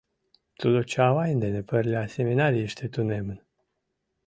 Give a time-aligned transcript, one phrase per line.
[0.59, 3.39] тудо Чавайн дене пырля семинарийыште тунемын